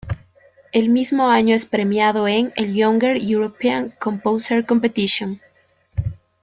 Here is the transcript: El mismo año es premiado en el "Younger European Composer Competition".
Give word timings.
El 0.71 0.89
mismo 0.89 1.29
año 1.29 1.53
es 1.55 1.67
premiado 1.67 2.27
en 2.27 2.51
el 2.55 2.73
"Younger 2.73 3.15
European 3.21 3.93
Composer 3.99 4.65
Competition". 4.65 5.39